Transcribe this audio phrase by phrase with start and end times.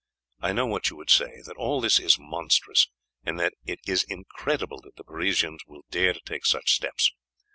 [0.39, 2.87] I know what you would say, that all this is monstrous,
[3.23, 7.13] and that it is incredible that the Parisians will dare to take such steps.